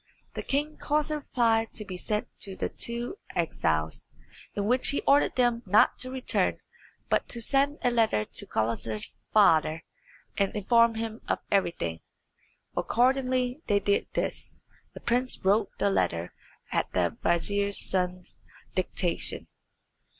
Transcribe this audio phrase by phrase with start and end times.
[0.33, 4.07] The king caused a reply to be sent to the two exiles,
[4.55, 6.57] in which he ordered them not to return,
[7.07, 9.83] but to send a letter to Gulizar's father,
[10.39, 11.99] and inform him of everything.
[12.75, 14.57] Accordingly they did this;
[14.95, 16.33] the prince wrote the letter
[16.71, 18.39] at the vizier's son's
[18.73, 19.47] dictation.